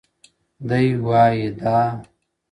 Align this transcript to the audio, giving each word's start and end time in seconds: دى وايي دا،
دى 0.67 0.81
وايي 1.07 1.49
دا، 1.59 1.75